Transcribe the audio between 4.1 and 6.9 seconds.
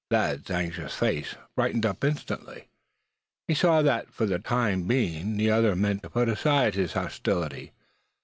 for the time being the other meant to put aside